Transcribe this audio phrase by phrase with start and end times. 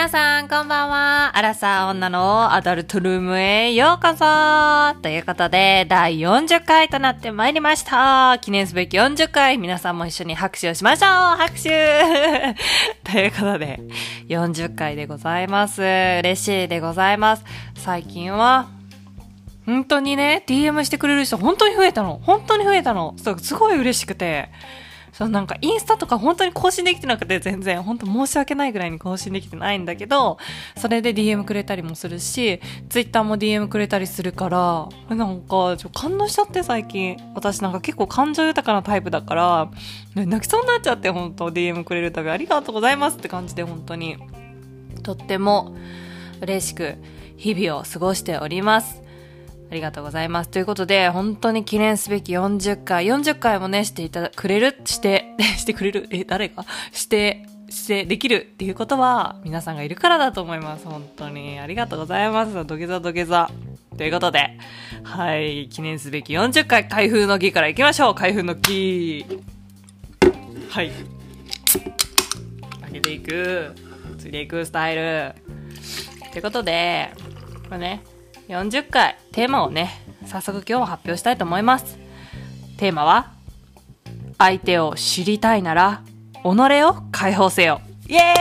[0.00, 1.36] 皆さん、こんばんは。
[1.36, 8.38] アラサー女のアダルトルームへようこそということで、第40回となってまいりました。
[8.40, 12.56] 記念すべき40回、皆さんも一緒に拍手をしましょう拍手
[13.04, 13.78] ということで、
[14.28, 15.82] 40回でございます。
[15.82, 17.44] 嬉しいでございます。
[17.74, 18.68] 最近は、
[19.66, 22.22] 本当にね、DM してくれる人本当に増えたの。
[22.24, 23.16] 本当に増えたの。
[23.18, 24.48] すごい嬉しくて。
[25.12, 27.82] そうなんかインスタとか本当に更新できてなくて全然。
[27.82, 30.38] 本当申し訳ないぐらいに更新できてないんだけど
[30.76, 37.16] それで DM くれたりもするし Twitter も DM くれたりするからなんかちょ感動しちゃって最近。
[37.34, 39.70] 私なんか結構感情豊かなタイプだから
[40.14, 41.50] 泣きそうになっちゃって本当。
[41.50, 42.30] DM くれるたび。
[42.30, 44.16] ありがとうございますって感じで本当に。
[45.02, 45.74] とっても
[46.40, 46.96] 嬉しく
[47.36, 49.02] 日々を過ごしております。
[49.70, 50.50] ありがとうございます。
[50.50, 56.66] ということで、本当に記念すべき40回、40回もね、していただ、くれる、して、 してくれる、え、誰が？
[56.90, 60.86] して、して、できるっていうことは、皆さんがいるからだと思います。
[60.86, 61.60] 本当に。
[61.60, 62.66] ありがとうございます。
[62.66, 63.50] 土下座土下座。
[63.96, 64.58] ということで、
[65.04, 68.14] はい、記念すべき40回、開封の儀から行きましょう。
[68.16, 69.24] 開封の儀。
[70.68, 70.90] はい。
[72.80, 73.72] 開けていく。
[74.18, 75.34] ついでいくスタイル。
[76.32, 77.12] ということで、
[77.68, 78.02] これね、
[78.50, 81.98] 40回テーマをね早速今日も発表したいと思います。
[82.78, 83.32] テーマは
[84.38, 86.02] 相手を知りたいなら
[86.42, 87.80] 己を解放せよ。
[88.08, 88.34] イエ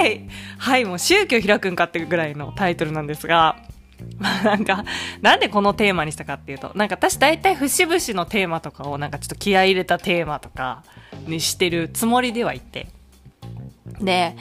[0.00, 0.28] ーイ！
[0.58, 3.56] はいもう宗教開くんかってぐらいのタイトルなんですが
[4.18, 4.84] まあ なんか、
[5.22, 10.84] なんでこのテーマにしたかっていうと、なんか私大体節々のテーマとかをなんかちょっと気合い入れたテーマとか
[11.26, 12.86] にしてるつもりではいて。
[14.00, 14.36] で、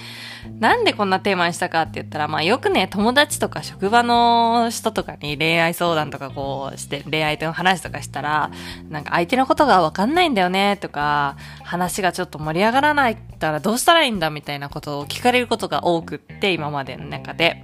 [0.60, 8.52] なんでこんなテーマにしたかって言ったら、まあよくね、友達とか職場の人とかに恋愛相談とかこうして、恋愛の話とかしたら、
[8.90, 17.64] なんか相手のことがわかんないんだよねとか、話がちょっと盛り上がらないったらどうしたらいいんだみたいなことを聞かれることが多くって、今までの中で。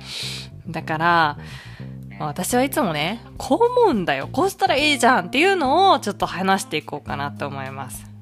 [0.68, 1.38] だから、
[2.20, 8.13] 私はいつもね、こう思うんだよ、こうしたらいいじゃんっていうのをちょっと話していこうかなと思います。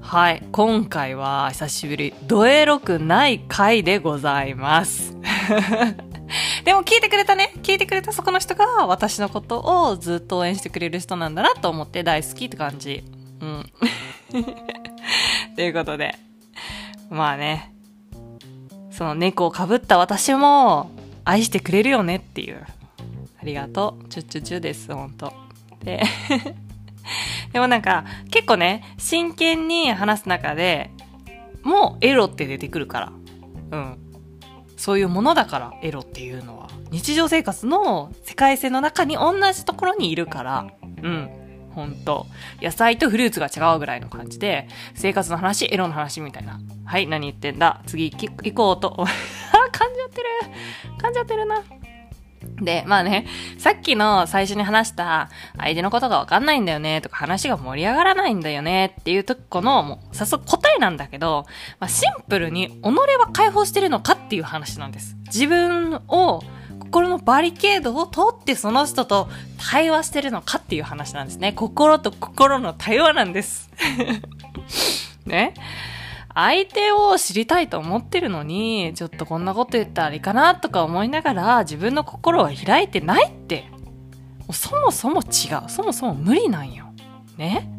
[0.00, 0.42] はい。
[0.52, 5.16] 今回は久しぶり、ドエロくない回でございます。
[6.64, 7.52] でも聞いてくれたね。
[7.62, 13.04] 聞いてくれたそこの人が私のことをずっと応援してくれる人なんだなと思って大好きって感じ。
[13.40, 13.72] うん。
[15.56, 16.16] ということで。
[17.10, 17.72] まあね。
[18.90, 20.90] その猫をかぶった私も
[21.24, 22.64] 愛してくれるよねっていう。
[23.40, 24.08] ありがとう。
[24.08, 25.32] チュッチュチュです、ほんと。
[25.84, 26.02] で、
[27.56, 30.90] でもなんか、結構ね、真剣に話す中で、
[31.62, 33.12] もうエロって出てくるから。
[33.70, 33.98] うん。
[34.76, 36.68] そういうものだから、エロっていうのは。
[36.90, 40.66] 日常生活の世界線の中に同じところにいるから。
[41.02, 41.30] うん。
[41.74, 42.26] ほんと。
[42.60, 46.60] 野菜とフルーツが違うぐらいの感じで、生活の話、エロの話みたいな。
[46.84, 47.80] はい、何言ってんだ。
[47.86, 48.94] 次行こうと。
[49.00, 50.28] あ、噛んじゃってる。
[50.98, 51.62] 噛んじゃってるな。
[52.60, 53.26] で、まあね、
[53.58, 61.46] さっきの最初に話した相手のことがわかんないんだよねとか話が盛り上がらないんだよねっていうとこのもう早速答えなんだけど、
[61.80, 65.16] まあ、シンプルに己は解放してるのかっていう話なんです。
[65.26, 66.42] 自分を
[66.80, 71.52] 心のバリケードを通ってその人と対話してるのかっていう話なんですね。
[71.52, 73.70] 心と心の対話なんです。
[75.26, 75.54] ね
[76.36, 83.64] 相手を知りたいと思ってるのに、ちょっとこんなこと言ったらいいかなとか思いながら自分の心は開いてないって。
[84.46, 85.70] もそもそも違う。
[85.70, 86.92] そもそも無理なんよ。
[87.38, 87.70] ね？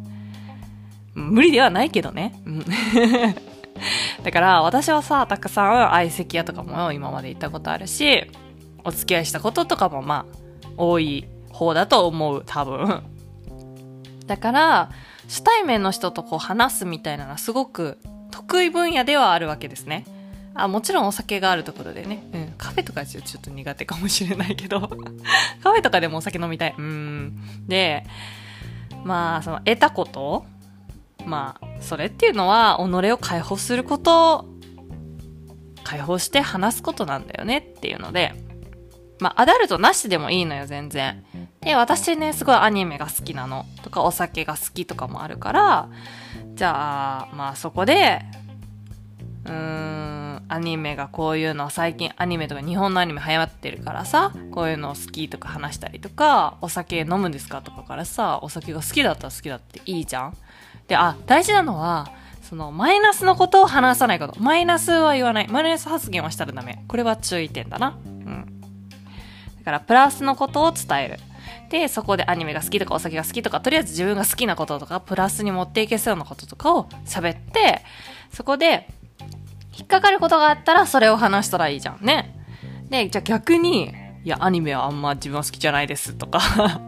[1.13, 2.34] 無理ではないけどね。
[2.45, 2.66] うん
[4.23, 8.25] だから私はさ、たくさん相席屋とかも今まで行ったことあるし、
[8.84, 10.38] お付き合いしたこととかもまあ、
[10.78, 13.03] 多い方だと思う、多分。
[14.25, 14.89] だから、
[15.28, 18.00] 初対面の人とこう話すみたいなのはすごく
[18.47, 20.05] 得意分野ではあるわけですね。
[20.53, 22.23] あ、もちろんお酒があるところでね。
[22.33, 22.53] うん。
[22.57, 24.79] カフェとかちょちょっと苦手かもしれないけど。
[25.61, 26.75] カフェとかでもお酒飲みたい。
[26.77, 27.67] うん。
[27.67, 28.05] で、
[29.03, 30.45] まあ、その得たこと
[31.25, 34.45] まあ、それっていうのは、己を解放すること、
[35.83, 38.33] 解放して話すことなんだよねっていうので、
[39.19, 41.25] まあ、アダルトなしでもいいのよ、全然。
[41.61, 43.65] で、私ね、すごいアニメが好きなの。
[43.83, 45.89] とか、お酒が好きとかもあるから、
[46.55, 48.21] じゃあ、まあそこで、
[49.47, 60.38] うーん、アニメがこういうの最近アニメとか日本のアニメ流行ってるからさ、こういうの好きとか話したりとか、お酒飲むんですかとかからさ、お酒が好きだったら好きだっていいじゃん
[60.88, 62.11] で、あ、大事なのは、
[62.41, 64.39] そのマイナスのことを話さないこと。
[64.39, 65.47] マイナスは言わない。
[65.50, 66.83] マイナス発言はしたらダメ。
[66.88, 67.97] これは注意点だな。
[68.05, 68.61] うん。
[69.59, 71.19] だから、プラスのことを伝える。
[71.69, 77.83] で、そこでアニメが好きとかお酒が好きとか、とりあえず自分が好きなこととか、プラスに持っていけそうなこととかを喋って、
[78.31, 78.88] そこで、
[79.77, 82.35] 引っかかることがあったらそれを話したらいいじゃんね。
[82.89, 83.94] で、じゃあ逆に、
[84.24, 86.39] いや、アニメはあんま自分は好きじゃないですとか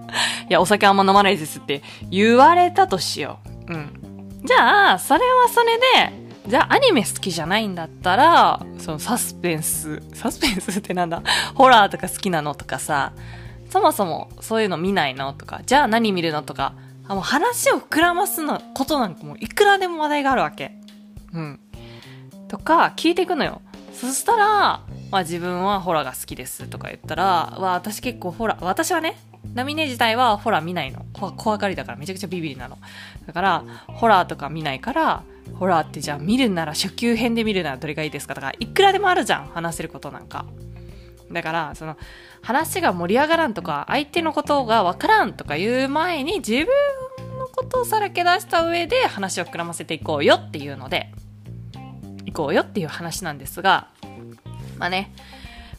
[0.50, 3.74] いや、お酒あんま飲まないですって言われたとしよう。
[3.74, 4.42] うん。
[4.44, 11.22] じゃあ、それはそれで、じゃあアニメ好きじゃないんだったら、そのサスペンス、サスペンスってなんだ？
[11.54, 13.14] ホラーとか好きなのとかさ、
[13.70, 16.74] そもそもそういうの見ないのとか、じゃあ何見るのとか、
[17.08, 20.74] あもう話を膨らますのことなんかもういくらでも話題があるわけ。
[21.34, 21.60] うん。
[22.50, 23.62] とか、聞いていくのよ。
[23.94, 24.82] そしたら、
[25.12, 27.24] まあ自分はホラーが好きですとか言ったら、
[27.58, 29.18] わ、私結構ホラー、私はね、
[29.54, 31.06] ナミネ自体はホラー見ないの。
[31.14, 32.78] 怖がりだからめちゃくちゃビビりなの。
[33.26, 35.24] だから、ホラーとか見ないから、
[35.58, 40.46] ホラーってじゃあ見るなら初級編で見るならどれがいいですかとか、いくらでもあるじゃん、話せることなんか。
[41.32, 41.98] だから、その、
[42.42, 46.68] 話が盛り上がらんとか、相手のことがわからんとか言う前に、自分
[47.38, 51.12] のことをさらけ出した上で話を膨らませていこうよっていうので、
[52.32, 53.88] 行こうよっていう話なんですが、
[54.78, 55.12] まあね、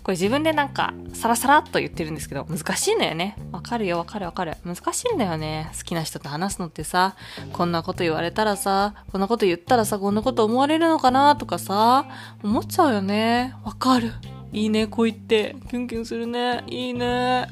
[0.02, 3.36] これ自分でなんか、サラサラっと言ってるんですけど、難しいんだよね。
[3.52, 4.56] わかるよ、わかるわかる。
[4.64, 5.70] 難しいんだよね。
[5.76, 7.16] 好きな人と話すのってさ、
[7.52, 12.06] こんなこと言われたらさ、こんなこと言ったらさ、こんなこと思われるのかなとかさ、
[12.42, 13.54] 思っちゃうよね。
[13.62, 14.12] わかる。
[14.52, 15.54] いいね、こう言って。
[15.68, 16.64] キュンキュンするね。
[16.66, 17.46] いいね。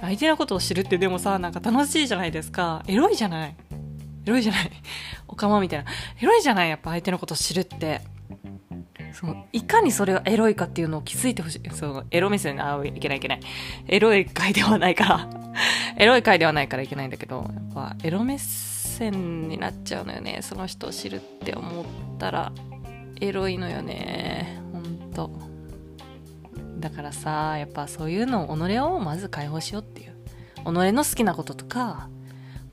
[0.00, 2.82] 相手のことを知るってでもさ、なんか楽しいじゃないですか。
[2.86, 3.56] エロいじゃない。
[4.26, 4.70] エロいじゃない。
[5.26, 5.90] おかまみたいな。
[6.20, 8.02] エロいじゃない、やっぱ相手のことを知るって。
[9.14, 11.70] そのいかにそれがエロいかっていうのを気づいてほしい。
[11.70, 13.40] そのエロ目線、あ、いけないいけない。
[13.86, 15.28] エロい回ではないから。
[15.96, 20.40] エロい回ではないからいけないんだけど、やっぱエロ目線になっちゃうのよね。
[20.42, 21.84] その人を知るって思っ
[22.18, 22.52] たら、
[23.20, 24.60] エロいのよね。
[24.72, 25.30] ほんと。
[26.78, 30.14] だからさ、やっぱそういうのを、己をまず解放しようっていう。
[30.64, 32.08] 己の好きなこととか、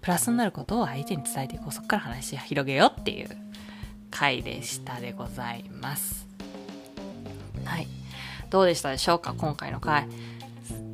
[0.01, 1.71] プラスになることを相手に伝えていこう。
[1.71, 3.29] そっから話広げようっていう
[4.09, 6.30] 回でしたでございます。
[7.71, 7.87] はい。
[8.49, 9.33] どうでしたでしょうか？
[9.37, 10.05] 今回の回。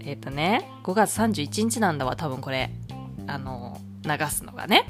[0.01, 2.69] えっ、ー、とね、5月31日なんだわ、多分これ。
[3.25, 4.87] あの、流すのがね。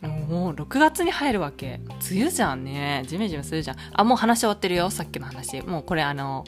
[0.00, 1.80] もう6月に入るわけ。
[2.10, 3.04] 梅雨じゃんね。
[3.06, 3.76] ジメジメするじゃん。
[3.92, 5.60] あ、もう話終わってるよ、さっきの話。
[5.60, 6.46] もうこれあの、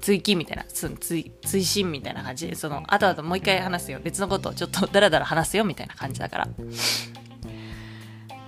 [0.00, 4.00] 追記みたいな、追、追伸みたいな感じで、その、あとあともう一回話すよ。
[4.04, 6.48] 別のことをちょっとダラダラ話すよ、みたいな感じだから。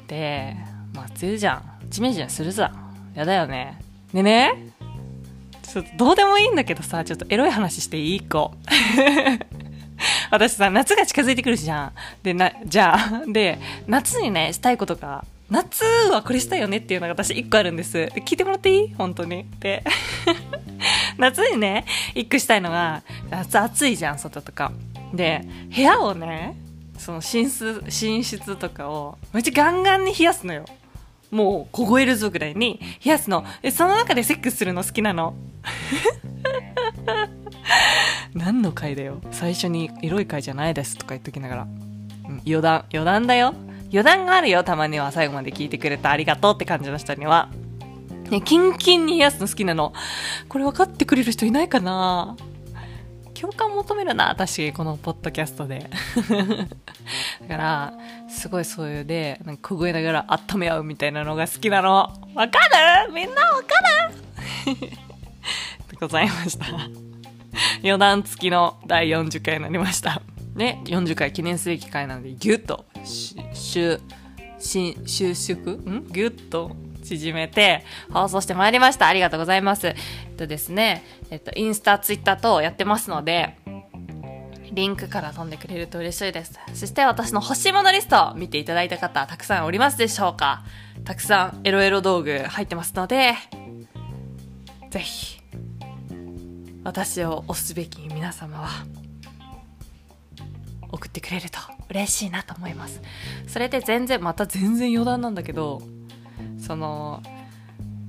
[0.07, 0.55] で、
[0.93, 1.81] まあ、梅雨じゃん。
[1.89, 2.75] ジメジメするさ。
[3.15, 3.81] やだよね。
[4.13, 4.73] でね、
[5.73, 8.21] ちょっとどうでもいいんだけどさ、ちょっとエロい話していい？
[8.21, 8.53] 子。
[10.31, 11.93] 私さ、夏が近づいてくるじゃん。
[12.23, 17.93] で、な、じゃあ、で、夏にね、したいことが、夏はこれしたいよねっていうのが私一個あるんです。
[17.93, 18.95] で聞いてもらっていい？
[18.95, 19.45] 本当に。
[19.61, 19.85] で、
[21.19, 21.85] 夏にね、
[22.15, 24.73] 一個したいのが、夏暑いじゃん、外とか。
[25.13, 25.45] で、
[25.75, 26.57] 部屋をね、
[26.99, 30.65] その寝室、寝室とかを、めっちゃガンガンに冷やすのよ。
[31.31, 33.45] もう凍えるぞぐらいに冷やすの。
[33.63, 35.35] で、その中でセックスするの好きなの。
[38.35, 39.21] 何の回だよ？
[39.31, 41.63] 最初にエロい回じゃないですとか言っときながら。
[41.63, 41.67] う
[42.33, 43.55] ん、余談、余談だよ。
[43.93, 47.49] 余談があるよ、たまには最後まで聞いてくれてありがとうって感じの人には。
[48.31, 49.93] ね、キンキンに冷やすの好きなの。
[50.49, 52.37] これ分かってくれる人いないかな
[53.35, 55.91] 共感求めるな、私、このポッドキャストで。
[57.43, 57.93] だから、
[58.29, 62.13] すごいそういうで、なんか凍えながら温め合うみたいなのが好きなの。
[62.35, 62.59] わか
[63.09, 63.13] る？
[63.13, 63.67] みんなわか
[64.71, 65.10] る？
[66.01, 66.67] ございました。
[67.83, 70.23] 余談付きの第40回になりました。
[70.55, 72.85] ね、40回記念すべき回なので、ぎゅっと、
[73.53, 74.01] 収、
[74.59, 75.73] 収縮？
[75.73, 76.07] ん？
[76.11, 79.07] ぎゅっと縮めて放送してまいりました。
[79.07, 79.89] ありがとうございます。
[79.89, 83.57] えっとですね、えっと、インスタ、ツイッターとやってますので、
[84.73, 86.59] リンクから飛んでくれると嬉しいです。
[86.75, 90.63] そして私の欲しいものリスト見ていただいた方たくさんおりますでしょうか？
[91.05, 93.35] たくさんエロエロ道具入ってますので、
[94.91, 95.40] ぜひ、
[96.91, 98.69] 私を推すべき皆様は、
[100.91, 103.01] 送ってくれると嬉しいなと思います。
[103.47, 105.83] それで全然、また全然余談なんだけど、
[106.59, 107.23] その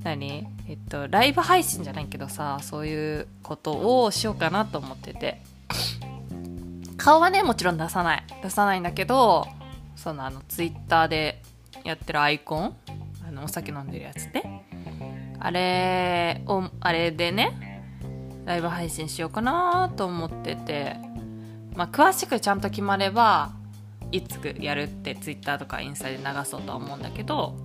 [0.02, 0.48] 何？
[0.66, 5.40] えっとライブ配信じゃないけどさそういうことをしようかなと思ってて。
[6.96, 8.24] 顔はねもちろん出さない。
[8.42, 9.46] 出さないんだけど
[9.94, 11.40] そのあのツイッターで
[11.84, 12.76] やってるアイコン？
[13.28, 14.66] あのお酒飲んでるやつね
[15.38, 17.71] あれをあれでね
[18.44, 20.96] ライブ配信しようかなと思ってて。
[21.74, 23.52] まあ詳しくちゃんと決まれば
[24.10, 27.56] いつやるってツイッターとかインスタで流そうとは思うんだけど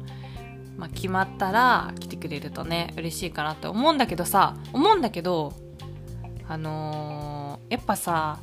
[0.77, 5.53] まあ、決まったら来てくれるとね嬉しいかなって思うんだけどさ思うんだけど
[6.47, 8.39] あのー、やっぱさ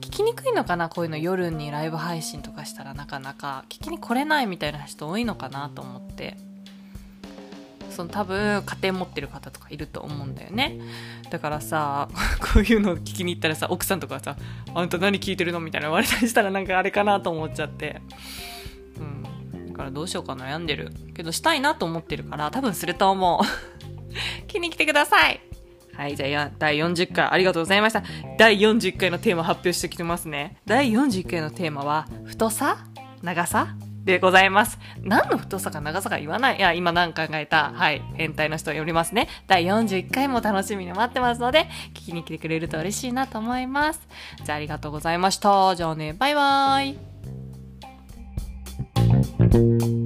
[0.00, 3.64] 聞きにくいのかなこういうの夜にライブ配信とかしたらなかなか。
[3.68, 6.38] 聞きに来れないみたいな人多いのかなと思って。
[7.96, 10.78] その多分家庭持ってる方とかいると思うんだよね。
[11.30, 12.08] だからさ
[12.52, 14.36] こういうの聞きに行ったらさ奥さんとかさ
[14.74, 18.02] 「あんた何聞いてるの?」みたいな言われたりしたらなんかあれかなと思っちゃって。
[19.54, 19.68] うん。
[19.68, 23.46] だからどうしようか悩んでるけどしたいなと思ってるから多分すると思う。
[24.46, 25.40] 気に来てください。
[25.94, 28.02] はい、じゃあ、第40回ありがとうございました。
[28.36, 30.58] 第41回のテーマ発表してきてますね。
[30.66, 32.84] 第41回のテーマは、太さ？
[33.22, 33.74] 長さ？
[34.06, 34.78] でございます。
[35.02, 36.58] 何の太さか長さか言わない。
[36.58, 39.28] いや、今何考えた、はい、変態の人よりますね。
[39.48, 44.00] 第41回も楽しみに待ってますので、聞きに来てくれると嬉しいなと思います。
[44.44, 45.74] じゃあ、ありがとうございました。
[45.74, 46.94] じゃあね、バイバー
[50.02, 50.05] イ。